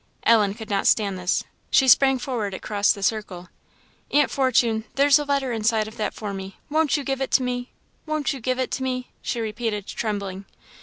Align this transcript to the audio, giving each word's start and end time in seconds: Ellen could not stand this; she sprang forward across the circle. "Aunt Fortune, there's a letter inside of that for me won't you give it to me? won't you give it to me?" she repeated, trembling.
Ellen 0.23 0.55
could 0.55 0.71
not 0.71 0.87
stand 0.87 1.19
this; 1.19 1.43
she 1.69 1.87
sprang 1.87 2.17
forward 2.17 2.55
across 2.55 2.91
the 2.91 3.03
circle. 3.03 3.49
"Aunt 4.09 4.31
Fortune, 4.31 4.85
there's 4.95 5.19
a 5.19 5.25
letter 5.25 5.51
inside 5.53 5.87
of 5.87 5.97
that 5.97 6.15
for 6.15 6.33
me 6.33 6.57
won't 6.71 6.97
you 6.97 7.03
give 7.03 7.21
it 7.21 7.29
to 7.33 7.43
me? 7.43 7.69
won't 8.07 8.33
you 8.33 8.39
give 8.39 8.57
it 8.57 8.71
to 8.71 8.81
me?" 8.81 9.11
she 9.21 9.39
repeated, 9.39 9.85
trembling. 9.85 10.45